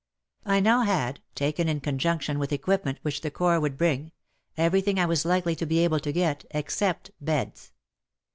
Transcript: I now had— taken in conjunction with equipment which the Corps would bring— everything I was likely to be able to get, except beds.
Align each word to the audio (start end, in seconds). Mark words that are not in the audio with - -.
I 0.47 0.61
now 0.61 0.81
had— 0.81 1.19
taken 1.35 1.69
in 1.69 1.79
conjunction 1.79 2.39
with 2.39 2.51
equipment 2.51 2.97
which 3.03 3.21
the 3.21 3.29
Corps 3.29 3.59
would 3.59 3.77
bring— 3.77 4.11
everything 4.67 4.97
I 4.99 5.05
was 5.05 5.25
likely 5.25 5.55
to 5.57 5.65
be 5.67 5.77
able 5.83 5.99
to 5.99 6.11
get, 6.11 6.43
except 6.49 7.11
beds. 7.23 7.71